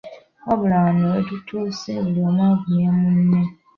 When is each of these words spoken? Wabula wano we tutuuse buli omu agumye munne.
Wabula 0.47 0.75
wano 0.83 1.05
we 1.13 1.19
tutuuse 1.27 1.91
buli 2.05 2.21
omu 2.27 2.41
agumye 2.51 2.89
munne. 2.97 3.39